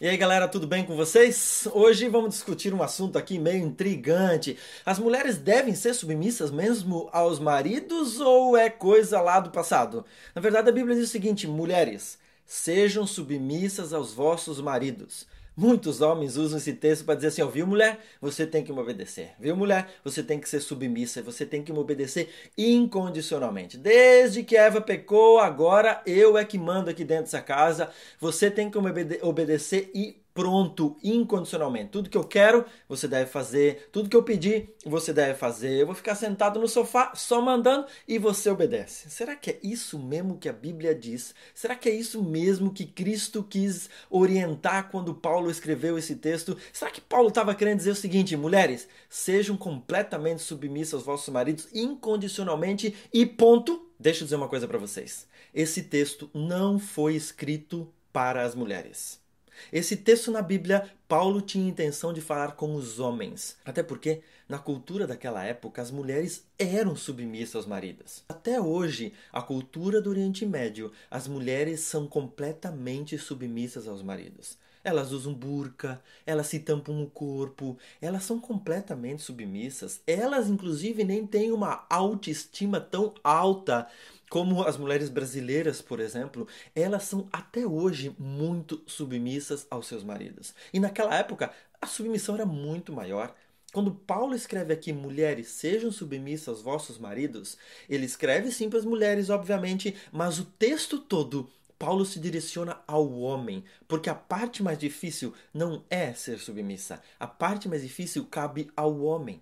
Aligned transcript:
E 0.00 0.06
aí 0.06 0.16
galera, 0.16 0.46
tudo 0.46 0.64
bem 0.64 0.84
com 0.84 0.94
vocês? 0.94 1.66
Hoje 1.72 2.08
vamos 2.08 2.30
discutir 2.30 2.72
um 2.72 2.84
assunto 2.84 3.18
aqui 3.18 3.36
meio 3.36 3.64
intrigante. 3.64 4.56
As 4.86 4.96
mulheres 4.96 5.38
devem 5.38 5.74
ser 5.74 5.92
submissas 5.92 6.52
mesmo 6.52 7.08
aos 7.10 7.40
maridos 7.40 8.20
ou 8.20 8.56
é 8.56 8.70
coisa 8.70 9.20
lá 9.20 9.40
do 9.40 9.50
passado? 9.50 10.04
Na 10.36 10.40
verdade, 10.40 10.68
a 10.68 10.72
Bíblia 10.72 10.94
diz 10.94 11.08
o 11.08 11.10
seguinte: 11.10 11.48
mulheres, 11.48 12.16
sejam 12.46 13.04
submissas 13.08 13.92
aos 13.92 14.14
vossos 14.14 14.60
maridos. 14.60 15.26
Muitos 15.60 16.00
homens 16.00 16.36
usam 16.36 16.56
esse 16.56 16.72
texto 16.72 17.04
para 17.04 17.16
dizer 17.16 17.26
assim: 17.28 17.42
ó, 17.42 17.48
viu, 17.48 17.66
mulher? 17.66 17.98
Você 18.20 18.46
tem 18.46 18.62
que 18.62 18.72
me 18.72 18.78
obedecer. 18.78 19.32
Viu, 19.40 19.56
mulher? 19.56 19.88
Você 20.04 20.22
tem 20.22 20.38
que 20.38 20.48
ser 20.48 20.60
submissa. 20.60 21.20
Você 21.20 21.44
tem 21.44 21.64
que 21.64 21.72
me 21.72 21.80
obedecer 21.80 22.32
incondicionalmente. 22.56 23.76
Desde 23.76 24.44
que 24.44 24.56
Eva 24.56 24.80
pecou, 24.80 25.40
agora 25.40 26.00
eu 26.06 26.38
é 26.38 26.44
que 26.44 26.56
mando 26.56 26.88
aqui 26.90 27.02
dentro 27.02 27.24
dessa 27.24 27.40
casa. 27.40 27.90
Você 28.20 28.48
tem 28.52 28.70
que 28.70 28.80
me 28.80 28.88
obedecer 29.20 29.90
e 29.92 30.22
pronto 30.38 30.96
incondicionalmente. 31.02 31.90
Tudo 31.90 32.08
que 32.08 32.16
eu 32.16 32.22
quero, 32.22 32.64
você 32.88 33.08
deve 33.08 33.28
fazer. 33.28 33.88
Tudo 33.90 34.08
que 34.08 34.14
eu 34.14 34.22
pedir, 34.22 34.72
você 34.86 35.12
deve 35.12 35.34
fazer. 35.34 35.72
Eu 35.72 35.86
vou 35.86 35.96
ficar 35.96 36.14
sentado 36.14 36.60
no 36.60 36.68
sofá 36.68 37.10
só 37.16 37.42
mandando 37.42 37.88
e 38.06 38.18
você 38.18 38.48
obedece. 38.48 39.10
Será 39.10 39.34
que 39.34 39.50
é 39.50 39.58
isso 39.64 39.98
mesmo 39.98 40.38
que 40.38 40.48
a 40.48 40.52
Bíblia 40.52 40.94
diz? 40.94 41.34
Será 41.52 41.74
que 41.74 41.88
é 41.88 41.92
isso 41.92 42.22
mesmo 42.22 42.72
que 42.72 42.86
Cristo 42.86 43.42
quis 43.42 43.90
orientar 44.08 44.90
quando 44.92 45.12
Paulo 45.12 45.50
escreveu 45.50 45.98
esse 45.98 46.14
texto? 46.14 46.56
Será 46.72 46.92
que 46.92 47.00
Paulo 47.00 47.30
estava 47.30 47.52
querendo 47.52 47.78
dizer 47.78 47.90
o 47.90 47.96
seguinte: 47.96 48.36
mulheres, 48.36 48.86
sejam 49.10 49.56
completamente 49.56 50.40
submissas 50.40 50.94
aos 50.94 51.02
vossos 51.02 51.34
maridos 51.34 51.66
incondicionalmente 51.74 52.94
e 53.12 53.26
ponto? 53.26 53.90
Deixa 53.98 54.20
eu 54.20 54.26
dizer 54.26 54.36
uma 54.36 54.48
coisa 54.48 54.68
para 54.68 54.78
vocês. 54.78 55.26
Esse 55.52 55.82
texto 55.82 56.30
não 56.32 56.78
foi 56.78 57.16
escrito 57.16 57.92
para 58.12 58.44
as 58.44 58.54
mulheres. 58.54 59.26
Esse 59.72 59.96
texto 59.96 60.30
na 60.30 60.42
Bíblia, 60.42 60.90
Paulo 61.06 61.40
tinha 61.40 61.68
intenção 61.68 62.12
de 62.12 62.20
falar 62.20 62.52
com 62.52 62.74
os 62.74 62.98
homens. 62.98 63.56
Até 63.64 63.82
porque, 63.82 64.22
na 64.48 64.58
cultura 64.58 65.06
daquela 65.06 65.44
época, 65.44 65.82
as 65.82 65.90
mulheres 65.90 66.44
eram 66.58 66.94
submissas 66.96 67.56
aos 67.56 67.66
maridos. 67.66 68.24
Até 68.28 68.60
hoje, 68.60 69.12
a 69.32 69.42
cultura 69.42 70.00
do 70.00 70.10
Oriente 70.10 70.46
Médio, 70.46 70.92
as 71.10 71.26
mulheres 71.26 71.80
são 71.80 72.06
completamente 72.06 73.18
submissas 73.18 73.88
aos 73.88 74.02
maridos. 74.02 74.58
Elas 74.84 75.12
usam 75.12 75.34
burca, 75.34 76.02
elas 76.24 76.46
se 76.46 76.60
tampam 76.60 77.02
o 77.02 77.10
corpo, 77.10 77.76
elas 78.00 78.24
são 78.24 78.40
completamente 78.40 79.22
submissas. 79.22 80.00
Elas, 80.06 80.48
inclusive, 80.48 81.04
nem 81.04 81.26
têm 81.26 81.52
uma 81.52 81.86
autoestima 81.90 82.80
tão 82.80 83.14
alta 83.22 83.88
como 84.28 84.62
as 84.62 84.76
mulheres 84.76 85.08
brasileiras, 85.08 85.80
por 85.80 86.00
exemplo, 86.00 86.46
elas 86.74 87.04
são 87.04 87.28
até 87.32 87.66
hoje 87.66 88.14
muito 88.18 88.82
submissas 88.86 89.66
aos 89.70 89.86
seus 89.86 90.04
maridos. 90.04 90.54
E 90.72 90.78
naquela 90.78 91.14
época, 91.14 91.50
a 91.80 91.86
submissão 91.86 92.34
era 92.34 92.44
muito 92.46 92.92
maior. 92.92 93.34
Quando 93.72 93.94
Paulo 93.94 94.34
escreve 94.34 94.72
aqui, 94.72 94.92
mulheres, 94.92 95.48
sejam 95.48 95.92
submissas 95.92 96.48
aos 96.48 96.62
vossos 96.62 96.98
maridos, 96.98 97.58
ele 97.88 98.06
escreve 98.06 98.50
sim 98.50 98.70
para 98.70 98.78
as 98.78 98.84
mulheres, 98.84 99.28
obviamente, 99.28 99.94
mas 100.10 100.38
o 100.38 100.44
texto 100.44 100.98
todo 100.98 101.50
Paulo 101.78 102.04
se 102.04 102.18
direciona 102.18 102.80
ao 102.86 103.12
homem, 103.20 103.62
porque 103.86 104.10
a 104.10 104.14
parte 104.14 104.62
mais 104.62 104.78
difícil 104.78 105.32
não 105.54 105.84
é 105.88 106.12
ser 106.12 106.38
submissa. 106.38 107.00
A 107.20 107.26
parte 107.26 107.68
mais 107.68 107.82
difícil 107.82 108.26
cabe 108.26 108.68
ao 108.76 109.00
homem. 109.00 109.40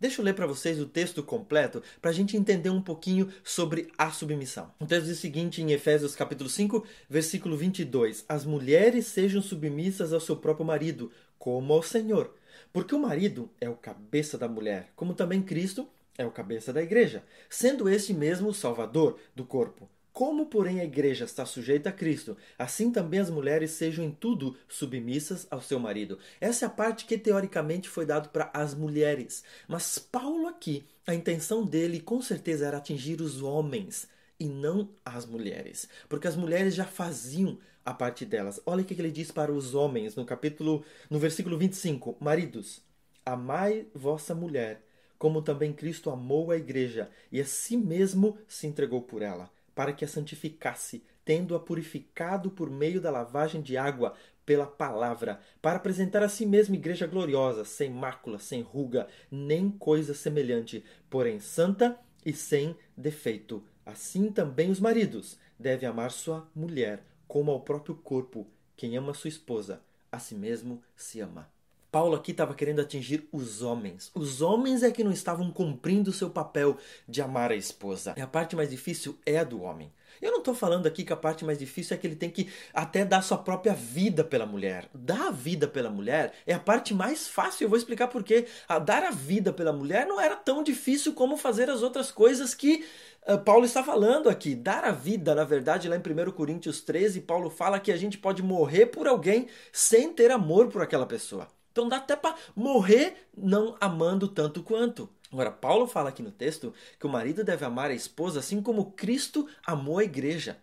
Deixa 0.00 0.20
eu 0.20 0.24
ler 0.24 0.34
para 0.34 0.46
vocês 0.46 0.80
o 0.80 0.86
texto 0.86 1.22
completo 1.22 1.82
para 2.00 2.10
a 2.10 2.14
gente 2.14 2.36
entender 2.36 2.70
um 2.70 2.80
pouquinho 2.80 3.30
sobre 3.42 3.92
a 3.96 4.10
submissão. 4.10 4.72
O 4.80 4.86
texto 4.86 5.06
diz 5.06 5.18
o 5.18 5.20
seguinte 5.20 5.62
em 5.62 5.72
Efésios 5.72 6.16
capítulo 6.16 6.48
5, 6.48 6.84
versículo 7.08 7.56
22. 7.56 8.24
As 8.28 8.44
mulheres 8.44 9.06
sejam 9.06 9.40
submissas 9.40 10.12
ao 10.12 10.20
seu 10.20 10.36
próprio 10.36 10.66
marido, 10.66 11.12
como 11.38 11.72
ao 11.72 11.82
Senhor. 11.82 12.34
Porque 12.72 12.94
o 12.94 12.98
marido 12.98 13.50
é 13.60 13.68
o 13.68 13.76
cabeça 13.76 14.36
da 14.36 14.48
mulher, 14.48 14.90
como 14.96 15.14
também 15.14 15.42
Cristo 15.42 15.88
é 16.16 16.26
o 16.26 16.30
cabeça 16.30 16.72
da 16.72 16.82
igreja, 16.82 17.24
sendo 17.48 17.88
este 17.88 18.12
mesmo 18.12 18.48
o 18.48 18.54
salvador 18.54 19.18
do 19.34 19.44
corpo. 19.44 19.88
Como, 20.14 20.46
porém, 20.46 20.78
a 20.78 20.84
igreja 20.84 21.24
está 21.24 21.44
sujeita 21.44 21.88
a 21.88 21.92
Cristo, 21.92 22.36
assim 22.56 22.92
também 22.92 23.18
as 23.18 23.28
mulheres 23.28 23.72
sejam 23.72 24.04
em 24.04 24.12
tudo 24.12 24.56
submissas 24.68 25.44
ao 25.50 25.60
seu 25.60 25.80
marido. 25.80 26.20
Essa 26.40 26.66
é 26.66 26.68
a 26.68 26.70
parte 26.70 27.04
que 27.04 27.18
teoricamente 27.18 27.88
foi 27.88 28.06
dado 28.06 28.28
para 28.28 28.48
as 28.54 28.76
mulheres. 28.76 29.42
Mas 29.66 29.98
Paulo 29.98 30.46
aqui, 30.46 30.86
a 31.04 31.12
intenção 31.12 31.66
dele 31.66 31.98
com 31.98 32.22
certeza 32.22 32.64
era 32.64 32.76
atingir 32.76 33.20
os 33.20 33.42
homens 33.42 34.06
e 34.38 34.46
não 34.46 34.88
as 35.04 35.26
mulheres, 35.26 35.88
porque 36.08 36.28
as 36.28 36.36
mulheres 36.36 36.76
já 36.76 36.84
faziam 36.84 37.58
a 37.84 37.92
parte 37.92 38.24
delas. 38.24 38.60
Olha 38.64 38.82
o 38.82 38.84
que 38.84 38.94
ele 38.94 39.10
diz 39.10 39.32
para 39.32 39.52
os 39.52 39.74
homens 39.74 40.14
no 40.14 40.24
capítulo, 40.24 40.84
no 41.10 41.18
versículo 41.18 41.58
25: 41.58 42.16
Maridos, 42.20 42.80
amai 43.26 43.88
vossa 43.92 44.32
mulher, 44.32 44.80
como 45.18 45.42
também 45.42 45.72
Cristo 45.72 46.08
amou 46.08 46.52
a 46.52 46.56
igreja 46.56 47.10
e 47.32 47.40
a 47.40 47.44
si 47.44 47.76
mesmo 47.76 48.38
se 48.46 48.68
entregou 48.68 49.02
por 49.02 49.20
ela 49.20 49.52
para 49.74 49.92
que 49.92 50.04
a 50.04 50.08
santificasse, 50.08 51.02
tendo-a 51.24 51.60
purificado 51.60 52.50
por 52.50 52.70
meio 52.70 53.00
da 53.00 53.10
lavagem 53.10 53.62
de 53.62 53.76
água 53.76 54.14
pela 54.44 54.66
palavra, 54.66 55.40
para 55.62 55.76
apresentar 55.76 56.22
a 56.22 56.28
si 56.28 56.44
mesma 56.44 56.76
igreja 56.76 57.06
gloriosa, 57.06 57.64
sem 57.64 57.90
mácula, 57.90 58.38
sem 58.38 58.60
ruga, 58.60 59.08
nem 59.30 59.70
coisa 59.70 60.12
semelhante, 60.14 60.84
porém 61.08 61.40
santa 61.40 61.98
e 62.24 62.32
sem 62.32 62.76
defeito. 62.96 63.64
Assim 63.84 64.30
também 64.30 64.70
os 64.70 64.80
maridos 64.80 65.38
devem 65.58 65.88
amar 65.88 66.10
sua 66.10 66.48
mulher 66.54 67.02
como 67.26 67.50
ao 67.50 67.60
próprio 67.60 67.94
corpo. 67.94 68.46
Quem 68.76 68.96
ama 68.96 69.14
sua 69.14 69.28
esposa, 69.28 69.82
a 70.10 70.18
si 70.18 70.34
mesmo 70.34 70.82
se 70.96 71.20
ama. 71.20 71.53
Paulo 71.94 72.16
aqui 72.16 72.32
estava 72.32 72.54
querendo 72.54 72.80
atingir 72.80 73.28
os 73.30 73.62
homens. 73.62 74.10
Os 74.16 74.42
homens 74.42 74.82
é 74.82 74.90
que 74.90 75.04
não 75.04 75.12
estavam 75.12 75.48
cumprindo 75.52 76.10
o 76.10 76.12
seu 76.12 76.28
papel 76.28 76.76
de 77.08 77.22
amar 77.22 77.52
a 77.52 77.54
esposa. 77.54 78.14
E 78.16 78.20
a 78.20 78.26
parte 78.26 78.56
mais 78.56 78.68
difícil 78.68 79.16
é 79.24 79.38
a 79.38 79.44
do 79.44 79.62
homem. 79.62 79.92
Eu 80.20 80.32
não 80.32 80.38
estou 80.38 80.56
falando 80.56 80.88
aqui 80.88 81.04
que 81.04 81.12
a 81.12 81.16
parte 81.16 81.44
mais 81.44 81.56
difícil 81.56 81.94
é 81.94 81.96
que 81.96 82.04
ele 82.04 82.16
tem 82.16 82.30
que 82.30 82.48
até 82.72 83.04
dar 83.04 83.22
sua 83.22 83.38
própria 83.38 83.74
vida 83.74 84.24
pela 84.24 84.44
mulher. 84.44 84.88
Dar 84.92 85.28
a 85.28 85.30
vida 85.30 85.68
pela 85.68 85.88
mulher 85.88 86.32
é 86.44 86.52
a 86.52 86.58
parte 86.58 86.92
mais 86.92 87.28
fácil. 87.28 87.66
Eu 87.66 87.68
vou 87.68 87.78
explicar 87.78 88.08
por 88.08 88.24
quê. 88.24 88.46
Dar 88.84 89.04
a 89.04 89.12
vida 89.12 89.52
pela 89.52 89.72
mulher 89.72 90.04
não 90.04 90.20
era 90.20 90.34
tão 90.34 90.64
difícil 90.64 91.14
como 91.14 91.36
fazer 91.36 91.70
as 91.70 91.80
outras 91.80 92.10
coisas 92.10 92.54
que 92.54 92.84
uh, 93.28 93.38
Paulo 93.38 93.64
está 93.64 93.84
falando 93.84 94.28
aqui. 94.28 94.56
Dar 94.56 94.82
a 94.82 94.90
vida, 94.90 95.32
na 95.32 95.44
verdade, 95.44 95.88
lá 95.88 95.94
em 95.94 96.00
1 96.00 96.32
Coríntios 96.32 96.80
13, 96.80 97.20
Paulo 97.20 97.50
fala 97.50 97.78
que 97.78 97.92
a 97.92 97.96
gente 97.96 98.18
pode 98.18 98.42
morrer 98.42 98.86
por 98.86 99.06
alguém 99.06 99.46
sem 99.72 100.12
ter 100.12 100.32
amor 100.32 100.66
por 100.66 100.82
aquela 100.82 101.06
pessoa. 101.06 101.46
Então 101.74 101.88
dá 101.88 101.96
até 101.96 102.14
para 102.14 102.36
morrer 102.54 103.26
não 103.36 103.76
amando 103.80 104.28
tanto 104.28 104.62
quanto. 104.62 105.10
Agora, 105.32 105.50
Paulo 105.50 105.88
fala 105.88 106.10
aqui 106.10 106.22
no 106.22 106.30
texto 106.30 106.72
que 107.00 107.04
o 107.04 107.10
marido 107.10 107.42
deve 107.42 107.64
amar 107.64 107.90
a 107.90 107.94
esposa 107.94 108.38
assim 108.38 108.62
como 108.62 108.92
Cristo 108.92 109.48
amou 109.66 109.98
a 109.98 110.04
igreja. 110.04 110.56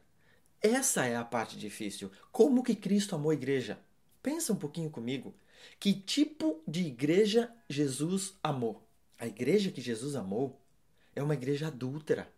Essa 0.61 1.05
é 1.05 1.17
a 1.17 1.25
parte 1.25 1.57
difícil. 1.57 2.09
Como 2.31 2.63
que 2.63 2.73
Cristo 2.73 3.13
amou 3.13 3.31
a 3.31 3.33
igreja? 3.33 3.77
Pensa 4.23 4.53
um 4.53 4.55
pouquinho 4.55 4.89
comigo. 4.89 5.35
Que 5.77 5.93
tipo 5.93 6.63
de 6.65 6.87
igreja 6.87 7.51
Jesus 7.69 8.35
amou? 8.41 8.81
A 9.19 9.27
igreja 9.27 9.69
que 9.69 9.81
Jesus 9.81 10.15
amou 10.15 10.61
é 11.13 11.21
uma 11.21 11.33
igreja 11.33 11.67
adúltera. 11.67 12.31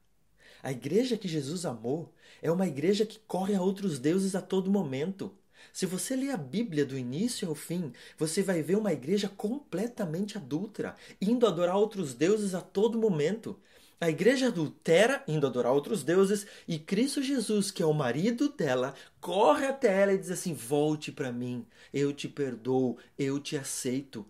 A 0.63 0.71
igreja 0.71 1.15
que 1.15 1.27
Jesus 1.27 1.63
amou 1.63 2.11
é 2.41 2.51
uma 2.51 2.65
igreja 2.65 3.05
que 3.05 3.19
corre 3.19 3.53
a 3.53 3.61
outros 3.61 3.99
deuses 3.99 4.33
a 4.33 4.41
todo 4.41 4.71
momento. 4.71 5.31
Se 5.71 5.85
você 5.85 6.15
ler 6.15 6.31
a 6.31 6.37
Bíblia 6.37 6.85
do 6.85 6.97
início 6.97 7.47
ao 7.47 7.55
fim, 7.55 7.93
você 8.17 8.41
vai 8.41 8.61
ver 8.61 8.77
uma 8.77 8.91
igreja 8.91 9.29
completamente 9.29 10.37
adúltera, 10.37 10.95
indo 11.21 11.47
adorar 11.47 11.77
outros 11.77 12.13
deuses 12.13 12.53
a 12.53 12.61
todo 12.61 12.99
momento. 12.99 13.57
A 14.03 14.09
igreja 14.09 14.47
adultera, 14.47 15.23
indo 15.27 15.47
adorar 15.47 15.71
outros 15.71 16.03
deuses, 16.03 16.45
e 16.67 16.77
Cristo 16.77 17.21
Jesus, 17.21 17.71
que 17.71 17.81
é 17.81 17.85
o 17.85 17.93
marido 17.93 18.49
dela, 18.49 18.93
corre 19.21 19.65
até 19.65 20.01
ela 20.01 20.13
e 20.13 20.17
diz 20.17 20.29
assim: 20.29 20.53
Volte 20.53 21.09
para 21.09 21.31
mim, 21.31 21.65
eu 21.93 22.11
te 22.11 22.27
perdoo, 22.27 22.97
eu 23.17 23.39
te 23.39 23.55
aceito. 23.55 24.25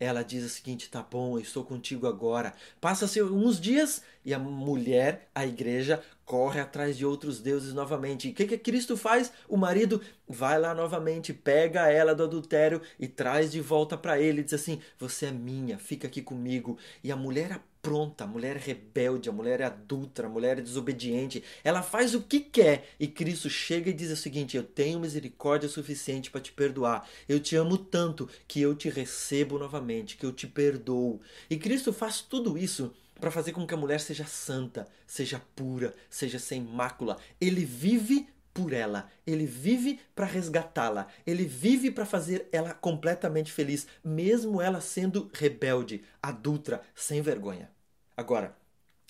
Ela 0.00 0.22
diz 0.22 0.42
o 0.44 0.48
seguinte: 0.48 0.88
Tá 0.88 1.02
bom, 1.02 1.36
eu 1.36 1.42
estou 1.42 1.62
contigo 1.62 2.06
agora. 2.06 2.54
Passa-se 2.80 3.22
uns 3.22 3.60
dias 3.60 4.02
e 4.24 4.32
a 4.32 4.38
mulher, 4.38 5.28
a 5.34 5.46
igreja, 5.46 6.02
corre 6.32 6.60
atrás 6.60 6.96
de 6.96 7.04
outros 7.04 7.40
deuses 7.40 7.74
novamente. 7.74 8.26
E 8.26 8.30
o 8.30 8.34
que, 8.34 8.46
que 8.46 8.56
Cristo 8.56 8.96
faz? 8.96 9.30
O 9.46 9.54
marido 9.54 10.00
vai 10.26 10.58
lá 10.58 10.72
novamente, 10.72 11.30
pega 11.30 11.90
ela 11.90 12.14
do 12.14 12.22
adultério 12.22 12.80
e 12.98 13.06
traz 13.06 13.52
de 13.52 13.60
volta 13.60 13.98
para 13.98 14.18
ele. 14.18 14.42
Diz 14.42 14.54
assim: 14.54 14.80
Você 14.98 15.26
é 15.26 15.30
minha, 15.30 15.76
fica 15.76 16.06
aqui 16.06 16.22
comigo. 16.22 16.78
E 17.04 17.12
a 17.12 17.16
mulher 17.16 17.52
apronta, 17.52 18.24
a 18.24 18.26
mulher 18.26 18.56
é 18.56 18.58
rebelde, 18.58 19.28
a 19.28 19.32
mulher 19.32 19.60
é 19.60 19.64
adulta, 19.64 20.24
a 20.24 20.28
mulher 20.30 20.56
é 20.56 20.62
desobediente. 20.62 21.44
Ela 21.62 21.82
faz 21.82 22.14
o 22.14 22.22
que 22.22 22.40
quer. 22.40 22.88
E 22.98 23.06
Cristo 23.06 23.50
chega 23.50 23.90
e 23.90 23.92
diz 23.92 24.10
o 24.10 24.16
seguinte: 24.16 24.56
Eu 24.56 24.62
tenho 24.62 24.98
misericórdia 24.98 25.68
suficiente 25.68 26.30
para 26.30 26.40
te 26.40 26.50
perdoar. 26.50 27.06
Eu 27.28 27.40
te 27.40 27.56
amo 27.56 27.76
tanto 27.76 28.26
que 28.48 28.58
eu 28.58 28.74
te 28.74 28.88
recebo 28.88 29.58
novamente, 29.58 30.16
que 30.16 30.24
eu 30.24 30.32
te 30.32 30.46
perdoo. 30.46 31.20
E 31.50 31.58
Cristo 31.58 31.92
faz 31.92 32.22
tudo 32.22 32.56
isso 32.56 32.90
para 33.20 33.30
fazer 33.30 33.52
com 33.52 33.66
que 33.66 33.74
a 33.74 33.76
mulher 33.76 34.00
seja 34.00 34.26
santa, 34.26 34.86
seja 35.06 35.40
pura, 35.54 35.94
seja 36.10 36.38
sem 36.38 36.60
mácula. 36.60 37.18
Ele 37.40 37.64
vive 37.64 38.28
por 38.52 38.72
ela, 38.72 39.10
ele 39.26 39.46
vive 39.46 40.00
para 40.14 40.26
resgatá-la, 40.26 41.06
ele 41.26 41.44
vive 41.44 41.90
para 41.90 42.04
fazer 42.04 42.48
ela 42.52 42.74
completamente 42.74 43.50
feliz, 43.50 43.86
mesmo 44.04 44.60
ela 44.60 44.80
sendo 44.80 45.30
rebelde, 45.32 46.04
adulta, 46.22 46.82
sem 46.94 47.22
vergonha. 47.22 47.70
Agora, 48.16 48.54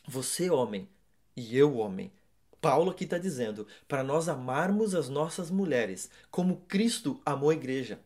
você, 0.07 0.49
homem, 0.51 0.89
e 1.37 1.57
eu, 1.57 1.77
homem, 1.77 2.13
Paulo 2.61 2.93
aqui 2.93 3.05
está 3.05 3.19
dizendo 3.19 3.67
para 3.89 4.05
nós 4.05 4.29
amarmos 4.29 4.95
as 4.95 5.09
nossas 5.09 5.51
mulheres 5.51 6.09
como 6.31 6.59
Cristo 6.69 7.21
amou 7.27 7.51
a 7.51 7.55
igreja. 7.55 7.99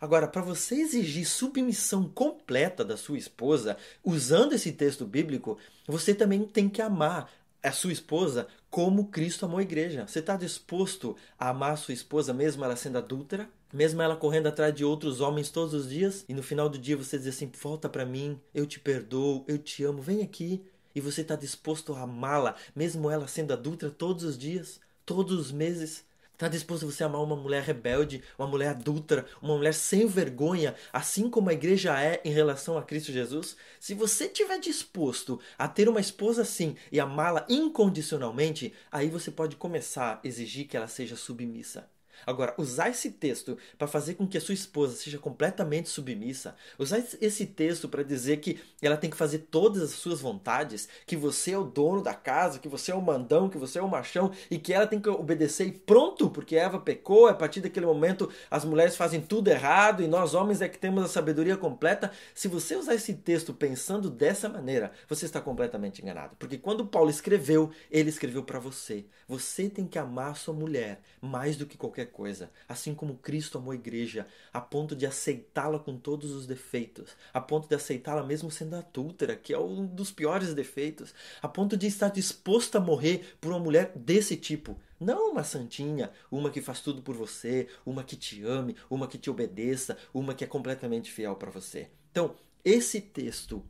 Agora, 0.00 0.28
para 0.28 0.42
você 0.42 0.76
exigir 0.76 1.26
submissão 1.26 2.08
completa 2.08 2.84
da 2.84 2.96
sua 2.96 3.18
esposa, 3.18 3.76
usando 4.04 4.52
esse 4.52 4.72
texto 4.72 5.04
bíblico, 5.04 5.58
você 5.86 6.14
também 6.14 6.44
tem 6.44 6.68
que 6.68 6.80
amar 6.80 7.30
a 7.62 7.72
sua 7.72 7.92
esposa 7.92 8.46
como 8.70 9.08
Cristo 9.08 9.44
amou 9.44 9.58
a 9.58 9.62
igreja. 9.62 10.06
Você 10.06 10.20
está 10.20 10.36
disposto 10.36 11.16
a 11.38 11.48
amar 11.50 11.72
a 11.72 11.76
sua 11.76 11.94
esposa 11.94 12.32
mesmo 12.32 12.64
ela 12.64 12.76
sendo 12.76 12.98
adúltera? 12.98 13.48
Mesmo 13.72 14.00
ela 14.00 14.16
correndo 14.16 14.46
atrás 14.46 14.74
de 14.74 14.84
outros 14.84 15.20
homens 15.20 15.50
todos 15.50 15.74
os 15.74 15.88
dias? 15.88 16.24
E 16.28 16.34
no 16.34 16.42
final 16.42 16.68
do 16.68 16.78
dia 16.78 16.96
você 16.96 17.18
diz 17.18 17.28
assim: 17.28 17.50
volta 17.60 17.88
para 17.88 18.06
mim, 18.06 18.40
eu 18.54 18.66
te 18.66 18.78
perdoo, 18.78 19.44
eu 19.48 19.58
te 19.58 19.84
amo, 19.84 20.00
vem 20.00 20.22
aqui. 20.22 20.64
E 20.94 21.00
você 21.00 21.20
está 21.20 21.36
disposto 21.36 21.92
a 21.94 22.02
amá-la, 22.02 22.56
mesmo 22.74 23.10
ela 23.10 23.28
sendo 23.28 23.52
adulta 23.52 23.90
todos 23.90 24.24
os 24.24 24.38
dias, 24.38 24.80
todos 25.04 25.38
os 25.38 25.52
meses? 25.52 26.04
Está 26.38 26.46
disposto 26.46 26.86
você 26.86 27.02
a 27.02 27.06
amar 27.06 27.20
uma 27.20 27.34
mulher 27.34 27.64
rebelde, 27.64 28.22
uma 28.38 28.46
mulher 28.46 28.68
adulta, 28.68 29.26
uma 29.42 29.56
mulher 29.56 29.74
sem 29.74 30.06
vergonha, 30.06 30.76
assim 30.92 31.28
como 31.28 31.50
a 31.50 31.52
igreja 31.52 32.00
é 32.00 32.20
em 32.24 32.30
relação 32.30 32.78
a 32.78 32.82
Cristo 32.84 33.10
Jesus? 33.10 33.56
Se 33.80 33.92
você 33.92 34.26
estiver 34.26 34.60
disposto 34.60 35.40
a 35.58 35.66
ter 35.66 35.88
uma 35.88 35.98
esposa 35.98 36.42
assim 36.42 36.76
e 36.92 37.00
amá-la 37.00 37.44
incondicionalmente, 37.48 38.72
aí 38.92 39.08
você 39.10 39.32
pode 39.32 39.56
começar 39.56 40.20
a 40.22 40.28
exigir 40.28 40.68
que 40.68 40.76
ela 40.76 40.86
seja 40.86 41.16
submissa. 41.16 41.90
Agora, 42.26 42.54
usar 42.58 42.90
esse 42.90 43.10
texto 43.10 43.56
para 43.76 43.86
fazer 43.86 44.14
com 44.14 44.26
que 44.26 44.38
a 44.38 44.40
sua 44.40 44.54
esposa 44.54 44.96
seja 44.96 45.18
completamente 45.18 45.88
submissa, 45.88 46.54
usar 46.78 47.02
esse 47.20 47.46
texto 47.46 47.88
para 47.88 48.02
dizer 48.02 48.38
que 48.38 48.60
ela 48.82 48.96
tem 48.96 49.10
que 49.10 49.16
fazer 49.16 49.46
todas 49.50 49.82
as 49.82 49.90
suas 49.90 50.20
vontades, 50.20 50.88
que 51.06 51.16
você 51.16 51.52
é 51.52 51.58
o 51.58 51.64
dono 51.64 52.02
da 52.02 52.14
casa, 52.14 52.58
que 52.58 52.68
você 52.68 52.92
é 52.92 52.94
o 52.94 53.02
mandão, 53.02 53.48
que 53.48 53.58
você 53.58 53.78
é 53.78 53.82
o 53.82 53.88
machão 53.88 54.32
e 54.50 54.58
que 54.58 54.72
ela 54.72 54.86
tem 54.86 55.00
que 55.00 55.08
obedecer 55.08 55.66
e 55.66 55.72
pronto, 55.72 56.30
porque 56.30 56.56
Eva 56.56 56.78
pecou, 56.78 57.26
a 57.26 57.34
partir 57.34 57.60
daquele 57.60 57.86
momento 57.86 58.30
as 58.50 58.64
mulheres 58.64 58.96
fazem 58.96 59.20
tudo 59.20 59.48
errado 59.48 60.02
e 60.02 60.08
nós 60.08 60.34
homens 60.34 60.60
é 60.60 60.68
que 60.68 60.78
temos 60.78 61.04
a 61.04 61.08
sabedoria 61.08 61.56
completa. 61.56 62.10
Se 62.34 62.48
você 62.48 62.76
usar 62.76 62.94
esse 62.94 63.14
texto 63.14 63.52
pensando 63.52 64.10
dessa 64.10 64.48
maneira, 64.48 64.92
você 65.08 65.24
está 65.24 65.40
completamente 65.40 66.02
enganado, 66.02 66.36
porque 66.38 66.58
quando 66.58 66.86
Paulo 66.86 67.10
escreveu, 67.10 67.70
ele 67.90 68.10
escreveu 68.10 68.42
para 68.42 68.58
você. 68.58 69.04
Você 69.26 69.68
tem 69.68 69.86
que 69.86 69.98
amar 69.98 70.36
sua 70.36 70.54
mulher 70.54 71.00
mais 71.20 71.56
do 71.56 71.66
que 71.66 71.76
qualquer 71.76 72.06
coisa, 72.08 72.50
assim 72.68 72.94
como 72.94 73.18
Cristo 73.18 73.58
amou 73.58 73.72
a 73.72 73.74
igreja, 73.74 74.26
a 74.52 74.60
ponto 74.60 74.96
de 74.96 75.06
aceitá-la 75.06 75.78
com 75.78 75.96
todos 75.96 76.32
os 76.32 76.46
defeitos, 76.46 77.16
a 77.32 77.40
ponto 77.40 77.68
de 77.68 77.74
aceitá-la 77.74 78.24
mesmo 78.24 78.50
sendo 78.50 78.76
adúltera, 78.76 79.36
que 79.36 79.52
é 79.52 79.58
um 79.58 79.86
dos 79.86 80.10
piores 80.10 80.54
defeitos, 80.54 81.14
a 81.40 81.48
ponto 81.48 81.76
de 81.76 81.86
estar 81.86 82.08
disposto 82.08 82.76
a 82.76 82.80
morrer 82.80 83.36
por 83.40 83.52
uma 83.52 83.60
mulher 83.60 83.92
desse 83.94 84.36
tipo. 84.36 84.78
Não 85.00 85.30
uma 85.30 85.44
santinha, 85.44 86.10
uma 86.30 86.50
que 86.50 86.60
faz 86.60 86.80
tudo 86.80 87.02
por 87.02 87.14
você, 87.14 87.68
uma 87.86 88.02
que 88.02 88.16
te 88.16 88.42
ame, 88.42 88.76
uma 88.90 89.06
que 89.06 89.16
te 89.16 89.30
obedeça, 89.30 89.96
uma 90.12 90.34
que 90.34 90.42
é 90.42 90.46
completamente 90.46 91.12
fiel 91.12 91.36
para 91.36 91.50
você. 91.50 91.88
Então, 92.10 92.34
esse 92.64 93.00
texto 93.00 93.64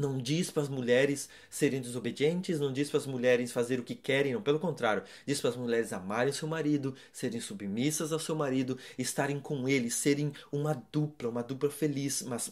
não 0.00 0.18
diz 0.18 0.50
para 0.50 0.62
as 0.62 0.68
mulheres 0.68 1.28
serem 1.48 1.80
desobedientes, 1.80 2.58
não 2.58 2.72
diz 2.72 2.88
para 2.90 2.98
as 2.98 3.06
mulheres 3.06 3.52
fazer 3.52 3.78
o 3.78 3.84
que 3.84 3.94
querem, 3.94 4.32
não, 4.32 4.42
pelo 4.42 4.58
contrário, 4.58 5.02
diz 5.26 5.40
para 5.40 5.50
as 5.50 5.56
mulheres 5.56 5.92
amarem 5.92 6.32
seu 6.32 6.48
marido, 6.48 6.94
serem 7.12 7.40
submissas 7.40 8.12
ao 8.12 8.18
seu 8.18 8.34
marido, 8.34 8.78
estarem 8.98 9.38
com 9.38 9.68
ele, 9.68 9.90
serem 9.90 10.32
uma 10.50 10.82
dupla, 10.90 11.28
uma 11.28 11.42
dupla 11.42 11.70
feliz, 11.70 12.22
mas 12.22 12.50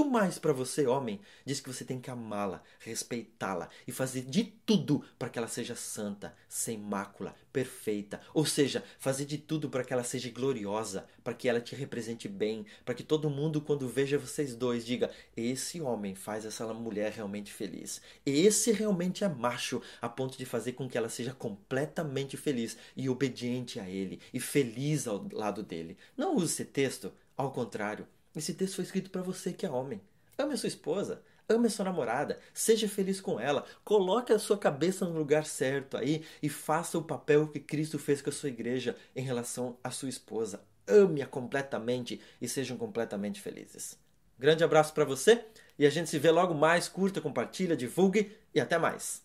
muito 0.00 0.10
mais 0.10 0.38
para 0.38 0.52
você, 0.52 0.86
homem, 0.86 1.20
diz 1.44 1.60
que 1.60 1.70
você 1.70 1.84
tem 1.84 2.00
que 2.00 2.10
amá-la, 2.10 2.62
respeitá-la 2.78 3.68
e 3.86 3.92
fazer 3.92 4.22
de 4.22 4.44
tudo 4.44 5.04
para 5.18 5.28
que 5.28 5.38
ela 5.38 5.46
seja 5.46 5.74
santa, 5.76 6.34
sem 6.48 6.78
mácula, 6.78 7.34
perfeita, 7.52 8.18
ou 8.32 8.46
seja, 8.46 8.82
fazer 8.98 9.26
de 9.26 9.36
tudo 9.36 9.68
para 9.68 9.84
que 9.84 9.92
ela 9.92 10.02
seja 10.02 10.30
gloriosa, 10.30 11.06
para 11.22 11.34
que 11.34 11.48
ela 11.48 11.60
te 11.60 11.74
represente 11.74 12.28
bem, 12.28 12.64
para 12.82 12.94
que 12.94 13.02
todo 13.02 13.28
mundo 13.28 13.60
quando 13.60 13.88
veja 13.88 14.18
vocês 14.18 14.56
dois 14.56 14.86
diga: 14.86 15.10
esse 15.36 15.82
homem 15.82 16.14
faz 16.14 16.46
essa 16.46 16.72
mulher 16.72 17.12
realmente 17.12 17.52
feliz. 17.52 18.00
Esse 18.24 18.72
realmente 18.72 19.22
é 19.22 19.28
macho 19.28 19.82
a 20.00 20.08
ponto 20.08 20.38
de 20.38 20.46
fazer 20.46 20.72
com 20.72 20.88
que 20.88 20.96
ela 20.96 21.10
seja 21.10 21.34
completamente 21.34 22.38
feliz 22.38 22.76
e 22.96 23.08
obediente 23.10 23.78
a 23.78 23.88
ele 23.88 24.18
e 24.32 24.40
feliz 24.40 25.06
ao 25.06 25.28
lado 25.30 25.62
dele. 25.62 25.98
Não 26.16 26.36
use 26.36 26.54
esse 26.54 26.64
texto, 26.64 27.12
ao 27.36 27.52
contrário. 27.52 28.06
Esse 28.34 28.54
texto 28.54 28.76
foi 28.76 28.84
escrito 28.84 29.10
para 29.10 29.22
você 29.22 29.52
que 29.52 29.66
é 29.66 29.70
homem. 29.70 30.00
Ame 30.38 30.54
a 30.54 30.56
sua 30.56 30.68
esposa, 30.68 31.22
ame 31.48 31.66
a 31.66 31.70
sua 31.70 31.84
namorada, 31.84 32.38
seja 32.54 32.88
feliz 32.88 33.20
com 33.20 33.38
ela, 33.38 33.64
coloque 33.84 34.32
a 34.32 34.38
sua 34.38 34.56
cabeça 34.56 35.04
no 35.04 35.18
lugar 35.18 35.44
certo 35.44 35.96
aí 35.96 36.24
e 36.42 36.48
faça 36.48 36.96
o 36.96 37.02
papel 37.02 37.48
que 37.48 37.60
Cristo 37.60 37.98
fez 37.98 38.22
com 38.22 38.30
a 38.30 38.32
sua 38.32 38.48
igreja 38.48 38.96
em 39.14 39.22
relação 39.22 39.76
à 39.82 39.90
sua 39.90 40.08
esposa. 40.08 40.62
Ame-a 40.86 41.26
completamente 41.26 42.20
e 42.40 42.48
sejam 42.48 42.76
completamente 42.76 43.40
felizes. 43.40 43.98
Grande 44.38 44.64
abraço 44.64 44.94
para 44.94 45.04
você 45.04 45.44
e 45.78 45.84
a 45.84 45.90
gente 45.90 46.08
se 46.08 46.18
vê 46.18 46.30
logo 46.30 46.54
mais. 46.54 46.88
Curta, 46.88 47.20
compartilha, 47.20 47.76
divulgue 47.76 48.32
e 48.54 48.60
até 48.60 48.78
mais. 48.78 49.22